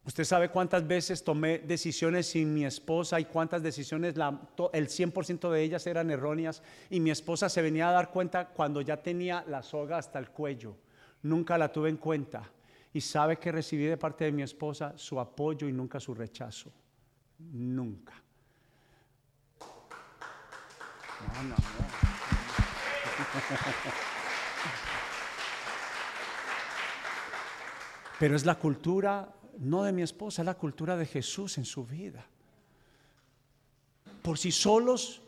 [0.05, 5.61] Usted sabe cuántas veces tomé decisiones sin mi esposa y cuántas decisiones, el 100% de
[5.61, 9.63] ellas eran erróneas y mi esposa se venía a dar cuenta cuando ya tenía la
[9.63, 10.75] soga hasta el cuello.
[11.21, 12.51] Nunca la tuve en cuenta.
[12.93, 16.71] Y sabe que recibí de parte de mi esposa su apoyo y nunca su rechazo.
[17.39, 18.13] Nunca.
[28.19, 31.83] Pero es la cultura, no de mi esposa, es la cultura de Jesús en su
[31.85, 32.25] vida.
[34.21, 35.21] Por si solos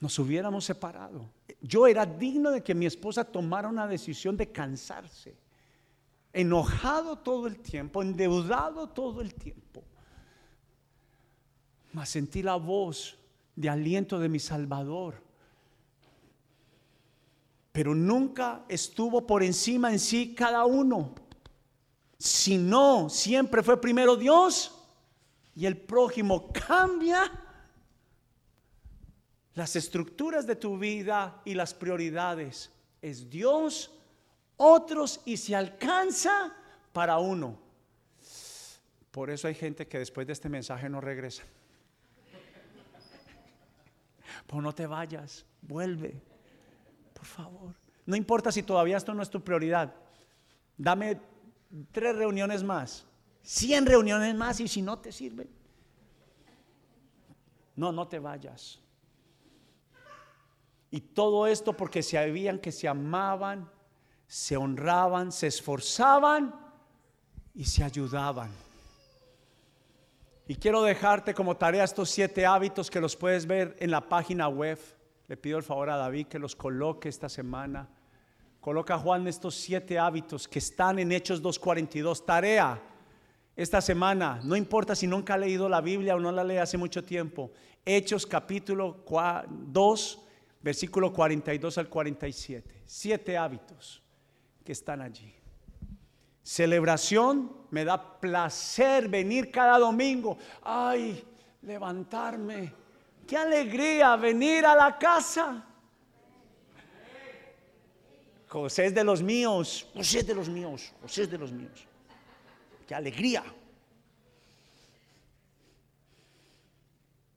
[0.00, 1.30] nos hubiéramos separado.
[1.60, 5.45] Yo era digno de que mi esposa tomara una decisión de cansarse
[6.36, 9.82] enojado todo el tiempo, endeudado todo el tiempo.
[11.94, 13.16] Mas sentí la voz
[13.54, 15.22] de aliento de mi Salvador.
[17.72, 21.14] Pero nunca estuvo por encima en sí cada uno.
[22.18, 24.74] Sino siempre fue primero Dios
[25.54, 27.30] y el prójimo cambia
[29.54, 32.70] las estructuras de tu vida y las prioridades.
[33.00, 33.90] Es Dios
[34.56, 36.54] otros y se alcanza
[36.92, 37.58] para uno.
[39.10, 41.42] Por eso hay gente que después de este mensaje no regresa.
[44.46, 46.20] Pues no te vayas, vuelve,
[47.12, 47.74] por favor.
[48.04, 49.92] No importa si todavía esto no es tu prioridad.
[50.76, 51.20] Dame
[51.90, 53.04] tres reuniones más,
[53.42, 55.48] cien reuniones más y si no te sirven.
[57.74, 58.80] No, no te vayas.
[60.90, 63.70] Y todo esto porque sabían que se amaban,
[64.26, 66.54] se honraban, se esforzaban
[67.54, 68.50] y se ayudaban.
[70.48, 74.48] Y quiero dejarte como tarea estos siete hábitos que los puedes ver en la página
[74.48, 74.78] web.
[75.26, 77.88] Le pido el favor a David que los coloque esta semana.
[78.60, 82.24] Coloca Juan estos siete hábitos que están en Hechos 2.42.
[82.24, 82.80] Tarea
[83.56, 86.76] esta semana, no importa si nunca ha leído la Biblia o no la lee hace
[86.76, 87.50] mucho tiempo.
[87.84, 89.02] Hechos capítulo
[89.48, 90.22] 2,
[90.60, 92.82] versículo 42 al 47.
[92.84, 94.05] Siete hábitos
[94.66, 95.32] que están allí.
[96.42, 100.36] Celebración, me da placer venir cada domingo.
[100.62, 101.24] Ay,
[101.62, 102.72] levantarme.
[103.26, 105.64] Qué alegría venir a la casa.
[108.48, 111.86] José es de los míos, José es de los míos, José es de los míos.
[112.86, 113.44] Qué alegría.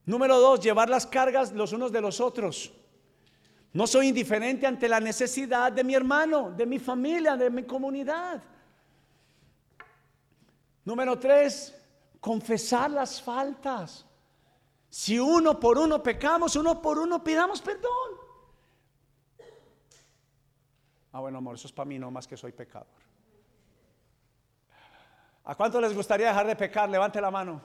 [0.06, 2.72] Número dos, llevar las cargas los unos de los otros.
[3.72, 8.42] No soy indiferente ante la necesidad de mi hermano, de mi familia, de mi comunidad.
[10.86, 11.76] Número tres,
[12.20, 14.06] confesar las faltas.
[14.90, 18.30] Si uno por uno pecamos, uno por uno pidamos perdón.
[21.12, 22.88] Ah, bueno, amor, eso es para mí, no más que soy pecador.
[25.44, 26.90] ¿A cuánto les gustaría dejar de pecar?
[26.90, 27.62] Levante la mano.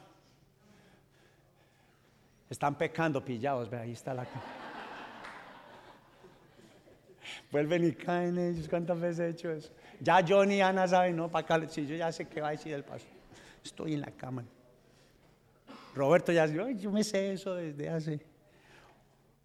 [2.49, 4.27] Están pecando pillados, ve, ahí está la.
[7.55, 8.67] Vuelven y caen ellos.
[8.69, 9.71] ¿Cuántas veces he hecho eso?
[10.01, 11.31] Ya Johnny y Ana saben, ¿no?
[11.31, 13.07] Para acá, sí, yo ya sé que va a decir el paso.
[13.63, 14.45] Estoy en la cama.
[15.95, 18.27] Roberto ya dice, yo me sé eso desde hace.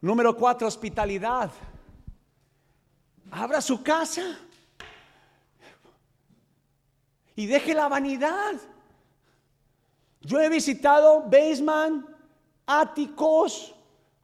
[0.01, 1.51] Número cuatro, hospitalidad.
[3.29, 4.39] Abra su casa
[7.35, 8.55] y deje la vanidad.
[10.21, 12.07] Yo he visitado basement,
[12.65, 13.75] áticos,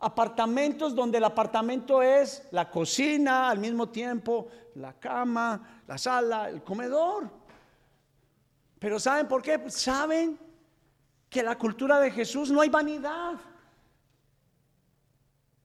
[0.06, 6.64] apartamentos donde el apartamento es la cocina, al mismo tiempo la cama, la sala, el
[6.64, 7.28] comedor.
[8.78, 9.60] Pero ¿saben por qué?
[9.72, 10.38] Saben
[11.28, 13.34] que la cultura de Jesús no hay vanidad.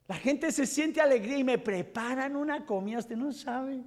[0.08, 3.82] La gente se siente alegría y me preparan una comida, usted no sabe.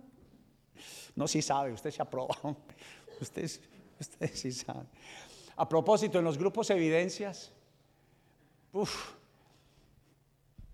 [1.16, 2.36] No, sí sabe, usted se aprobó.
[3.22, 3.50] Usted,
[4.00, 4.86] usted sí sabe.
[5.56, 7.54] A propósito, en los grupos evidencias,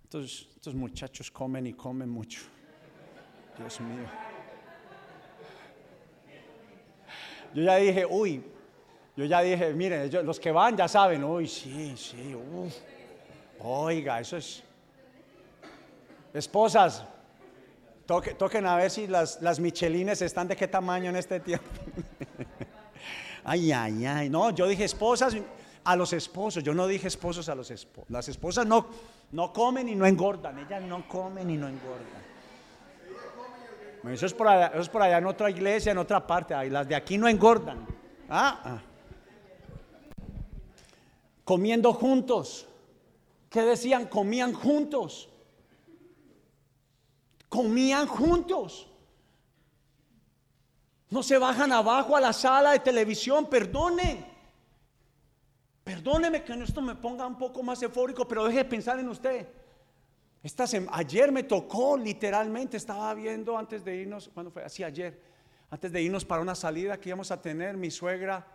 [0.10, 2.42] estos, estos muchachos comen y comen mucho.
[3.56, 4.08] Dios mío.
[7.54, 8.44] Yo ya dije, uy,
[9.16, 12.74] yo ya dije, miren, los que van ya saben, uy, sí, sí, uff.
[13.60, 14.64] Oiga, eso es.
[16.34, 17.04] Esposas,
[18.08, 21.70] toquen a ver si las, las michelines están de qué tamaño en este tiempo.
[23.44, 24.30] ay, ay, ay.
[24.32, 25.36] No, yo dije esposas
[25.90, 28.12] a los esposos, yo no dije esposos a los esposos.
[28.12, 28.86] Las esposas no,
[29.32, 32.30] no comen y no engordan, ellas no comen y no engordan.
[34.04, 36.54] Eso es, por allá, es por allá en otra iglesia, en otra parte.
[36.70, 37.88] las de aquí no engordan.
[38.30, 38.82] Ah, ah.
[41.44, 42.68] Comiendo juntos.
[43.50, 44.06] ¿Qué decían?
[44.06, 45.28] Comían juntos.
[47.50, 48.88] Comían juntos.
[51.10, 54.29] No se bajan abajo a la sala de televisión, perdone.
[55.90, 59.48] Perdóneme que esto me ponga un poco más eufórico, pero deje de pensar en usted
[60.92, 64.64] ayer me tocó literalmente, estaba viendo antes de irnos, ¿cuándo fue?
[64.64, 65.20] Así ayer,
[65.70, 68.48] antes de irnos para una salida que íbamos a tener, mi suegra,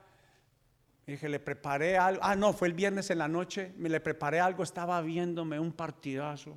[1.07, 4.41] dije, le preparé algo, ah, no, fue el viernes en la noche, me le preparé
[4.41, 6.57] algo, estaba viéndome un partidazo,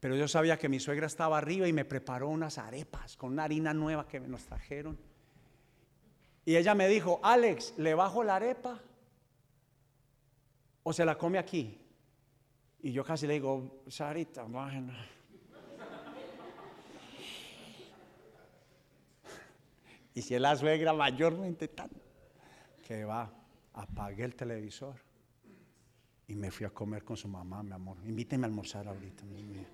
[0.00, 3.44] pero yo sabía que mi suegra estaba arriba y me preparó unas arepas con una
[3.44, 4.98] harina nueva que nos trajeron.
[6.44, 8.80] Y ella me dijo, Alex, ¿le bajo la arepa?
[10.88, 11.76] ¿O se la come aquí?
[12.80, 14.92] Y yo casi le digo, Sarita, bueno.
[20.14, 21.90] Y si es la suegra mayormente tan,
[22.86, 23.28] que va,
[23.72, 24.94] apagué el televisor
[26.28, 27.96] y me fui a comer con su mamá, mi amor.
[28.04, 29.24] Invíteme a almorzar ahorita.
[29.24, 29.66] Mi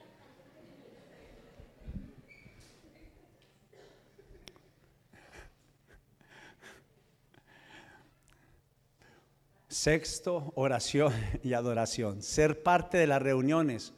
[9.82, 11.12] Sexto, oración
[11.42, 12.22] y adoración.
[12.22, 13.92] Ser parte de las reuniones.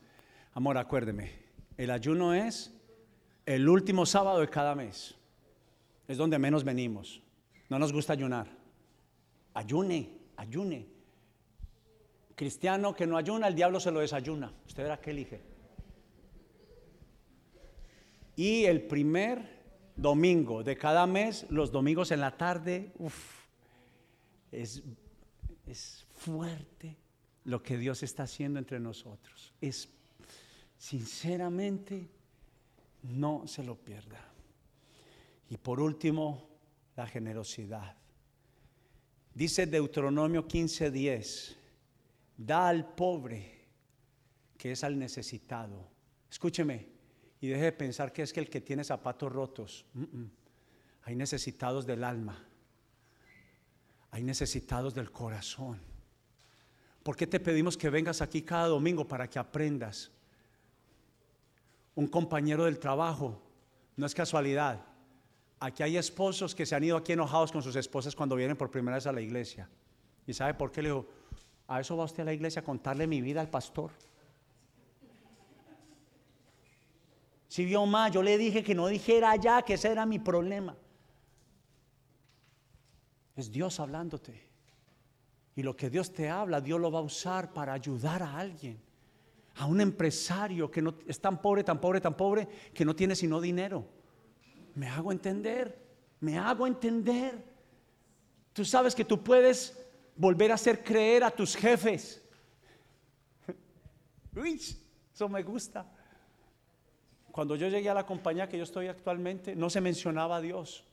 [0.54, 1.32] Amor, acuérdeme,
[1.76, 2.72] el ayuno es
[3.44, 5.14] el último sábado de cada mes.
[6.08, 7.20] Es donde menos venimos.
[7.68, 8.46] No nos gusta ayunar.
[9.52, 10.08] Ayune,
[10.38, 10.86] ayune.
[12.34, 14.54] Cristiano que no ayuna, el diablo se lo desayuna.
[14.66, 15.42] Usted verá qué elige.
[18.36, 19.60] Y el primer
[19.96, 22.90] domingo de cada mes, los domingos en la tarde,
[24.50, 24.82] es
[25.66, 26.96] es fuerte
[27.44, 29.52] lo que Dios está haciendo entre nosotros.
[29.60, 29.88] Es
[30.84, 32.10] Sinceramente,
[33.04, 34.20] no se lo pierda.
[35.48, 36.46] Y por último,
[36.94, 37.96] la generosidad.
[39.32, 41.56] Dice Deuteronomio 15:10,
[42.36, 43.64] da al pobre
[44.58, 45.88] que es al necesitado.
[46.30, 46.86] Escúcheme
[47.40, 49.86] y deje de pensar que es que el que tiene zapatos rotos.
[51.04, 52.46] Hay necesitados del alma.
[54.14, 55.80] Hay necesitados del corazón.
[57.02, 60.12] ¿Por qué te pedimos que vengas aquí cada domingo para que aprendas?
[61.96, 63.42] Un compañero del trabajo,
[63.96, 64.80] no es casualidad.
[65.58, 68.70] Aquí hay esposos que se han ido aquí enojados con sus esposas cuando vienen por
[68.70, 69.68] primera vez a la iglesia.
[70.28, 70.82] ¿Y sabe por qué?
[70.82, 71.08] Le digo,
[71.66, 73.90] a eso va usted a la iglesia a contarle mi vida al pastor.
[77.48, 80.76] Si vio más, yo le dije que no dijera allá que ese era mi problema.
[83.36, 84.40] Es Dios hablándote.
[85.56, 88.80] Y lo que Dios te habla, Dios lo va a usar para ayudar a alguien.
[89.56, 93.14] A un empresario que no es tan pobre, tan pobre, tan pobre, que no tiene
[93.14, 93.84] sino dinero.
[94.74, 95.78] Me hago entender,
[96.20, 97.44] me hago entender.
[98.52, 99.80] Tú sabes que tú puedes
[100.16, 102.20] volver a hacer creer a tus jefes.
[104.36, 104.60] Uy,
[105.12, 105.86] eso me gusta.
[107.30, 110.84] Cuando yo llegué a la compañía que yo estoy actualmente, no se mencionaba a Dios.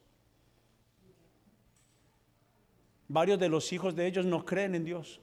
[3.11, 5.19] Varios de los hijos de ellos no creen en Dios.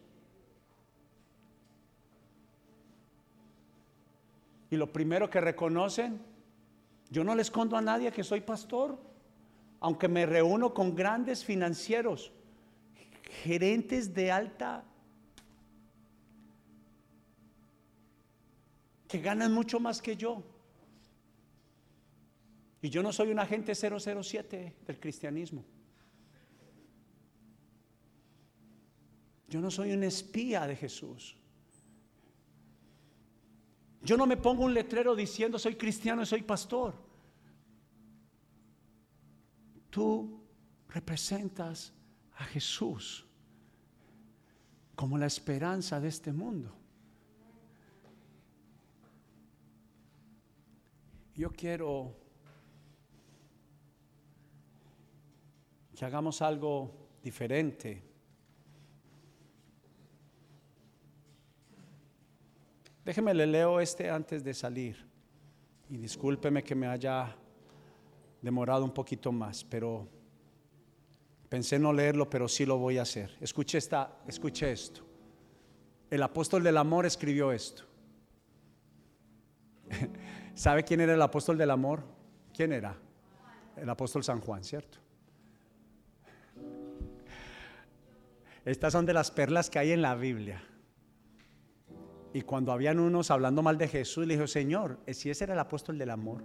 [4.69, 6.21] Y lo primero que reconocen,
[7.09, 8.99] yo no le escondo a nadie que soy pastor,
[9.81, 12.31] aunque me reúno con grandes financieros,
[13.43, 14.85] gerentes de alta,
[19.09, 20.43] que ganan mucho más que yo.
[22.83, 25.65] Y yo no soy un agente 007 del cristianismo.
[29.49, 31.37] Yo no soy un espía de Jesús.
[34.03, 36.95] Yo no me pongo un letrero diciendo soy cristiano y soy pastor.
[39.91, 40.43] Tú
[40.89, 41.93] representas
[42.37, 43.27] a Jesús
[44.95, 46.75] como la esperanza de este mundo.
[51.35, 52.17] Yo quiero
[55.95, 58.08] que hagamos algo diferente.
[63.09, 64.95] Déjeme le leo este antes de salir.
[65.89, 67.35] Y discúlpeme que me haya
[68.43, 70.07] demorado un poquito más, pero
[71.49, 73.35] pensé no leerlo, pero sí lo voy a hacer.
[73.41, 75.01] Escuche esta, escuche esto.
[76.11, 77.85] El apóstol del amor escribió esto.
[80.55, 82.03] ¿Sabe quién era el apóstol del amor?
[82.55, 82.95] ¿Quién era?
[83.75, 84.99] El apóstol San Juan, ¿cierto?
[88.67, 90.63] Estas son de las perlas que hay en la Biblia.
[92.39, 95.59] Y cuando habían unos hablando mal de Jesús, le dijo, Señor, si ese era el
[95.59, 96.45] apóstol del amor,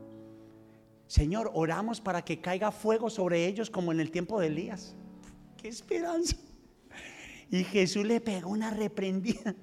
[1.06, 4.96] Señor, oramos para que caiga fuego sobre ellos como en el tiempo de Elías.
[5.56, 6.36] ¡Qué esperanza!
[7.52, 9.54] Y Jesús le pegó una reprendida.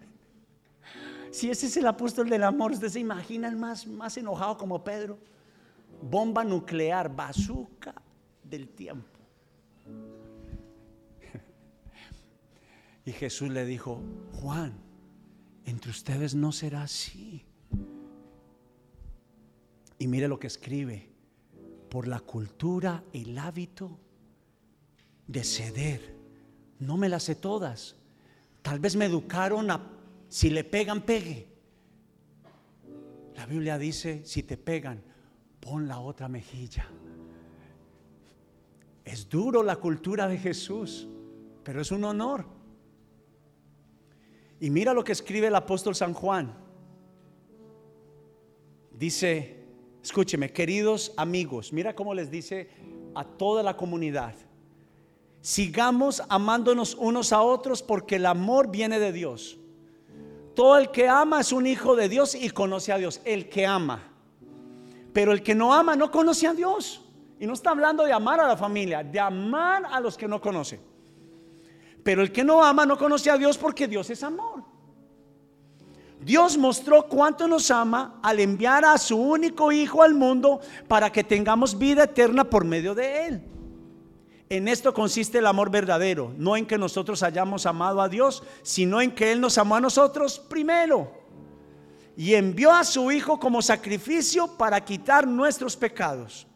[1.33, 5.19] Si ese es el apóstol del amor, ¿ustedes se imaginan más, más enojado como Pedro?
[6.01, 7.93] Bomba nuclear, bazooka
[8.45, 9.19] del tiempo.
[13.05, 14.01] Y Jesús le dijo,
[14.41, 14.90] Juan,
[15.71, 17.45] entre ustedes no será así.
[19.99, 21.09] Y mire lo que escribe,
[21.89, 23.99] por la cultura, el hábito
[25.27, 26.17] de ceder.
[26.79, 27.97] No me las sé todas.
[28.63, 29.81] Tal vez me educaron a,
[30.29, 31.49] si le pegan, pegue.
[33.37, 35.03] La Biblia dice, si te pegan,
[35.61, 36.87] pon la otra mejilla.
[39.05, 41.09] Es duro la cultura de Jesús,
[41.63, 42.60] pero es un honor.
[44.61, 46.55] Y mira lo que escribe el apóstol San Juan.
[48.93, 49.65] Dice,
[50.03, 52.69] escúcheme, queridos amigos, mira cómo les dice
[53.15, 54.35] a toda la comunidad.
[55.41, 59.57] Sigamos amándonos unos a otros porque el amor viene de Dios.
[60.55, 63.23] Todo el que ama es un hijo de Dios y conoce a Dios.
[63.25, 64.03] El que ama.
[65.15, 67.03] Pero el que no ama no conoce a Dios.
[67.39, 70.43] Y no está hablando de amar a la familia, de amar a los que no
[70.43, 70.90] conocen.
[72.03, 74.65] Pero el que no ama no conoce a Dios porque Dios es amor.
[76.21, 81.25] Dios mostró cuánto nos ama al enviar a su único Hijo al mundo para que
[81.25, 83.43] tengamos vida eterna por medio de Él.
[84.51, 89.01] En esto consiste el amor verdadero, no en que nosotros hayamos amado a Dios, sino
[89.01, 91.21] en que Él nos amó a nosotros primero
[92.17, 96.47] y envió a su Hijo como sacrificio para quitar nuestros pecados.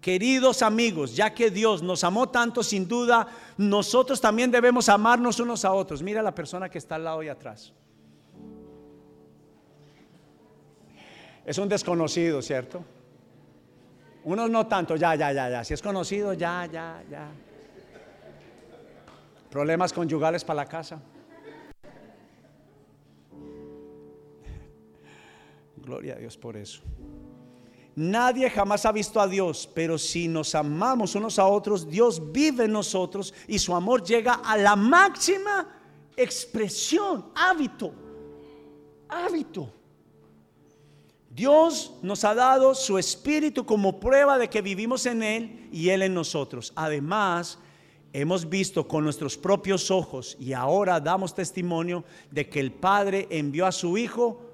[0.00, 3.26] Queridos amigos, ya que Dios nos amó tanto, sin duda,
[3.58, 6.02] nosotros también debemos amarnos unos a otros.
[6.02, 7.74] Mira a la persona que está al lado y atrás.
[11.44, 12.82] Es un desconocido, ¿cierto?
[14.24, 15.64] Unos no tanto, ya, ya, ya, ya.
[15.64, 17.28] Si es conocido, ya, ya, ya.
[19.50, 21.00] Problemas conyugales para la casa.
[25.76, 26.82] Gloria a Dios por eso.
[27.96, 32.64] Nadie jamás ha visto a Dios, pero si nos amamos unos a otros, Dios vive
[32.64, 35.68] en nosotros y su amor llega a la máxima
[36.16, 37.92] expresión, hábito,
[39.08, 39.74] hábito.
[41.30, 46.02] Dios nos ha dado su espíritu como prueba de que vivimos en Él y Él
[46.02, 46.72] en nosotros.
[46.76, 47.58] Además,
[48.12, 53.66] hemos visto con nuestros propios ojos y ahora damos testimonio de que el Padre envió
[53.66, 54.49] a su Hijo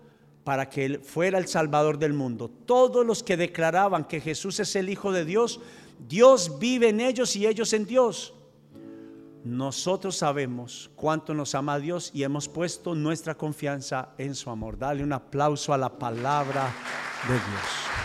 [0.47, 2.49] para que Él fuera el Salvador del mundo.
[2.67, 5.59] Todos los que declaraban que Jesús es el Hijo de Dios,
[6.09, 8.33] Dios vive en ellos y ellos en Dios.
[9.43, 14.79] Nosotros sabemos cuánto nos ama Dios y hemos puesto nuestra confianza en su amor.
[14.79, 16.73] Dale un aplauso a la palabra
[17.27, 17.96] de Dios.